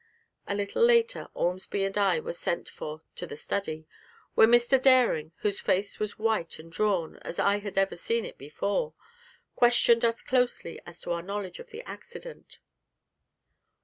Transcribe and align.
A 0.47 0.55
little 0.55 0.83
later 0.83 1.27
Ormsby 1.35 1.83
and 1.85 1.95
I 1.95 2.19
were 2.19 2.33
sent 2.33 2.67
for 2.67 3.03
to 3.15 3.27
the 3.27 3.35
study, 3.35 3.85
where 4.33 4.47
Dr. 4.47 4.79
Dering, 4.79 5.31
whose 5.41 5.59
face 5.59 5.99
was 5.99 6.17
white 6.17 6.57
and 6.57 6.71
drawn 6.71 7.17
as 7.17 7.37
I 7.37 7.59
had 7.59 7.75
never 7.75 7.95
seen 7.95 8.25
it 8.25 8.39
before, 8.39 8.95
questioned 9.55 10.03
us 10.03 10.23
closely 10.23 10.81
as 10.87 11.01
to 11.01 11.11
our 11.11 11.21
knowledge 11.21 11.59
of 11.59 11.69
the 11.69 11.83
accident. 11.87 12.57